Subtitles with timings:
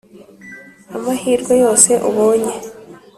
[0.95, 2.53] amahirwe yose ubonye.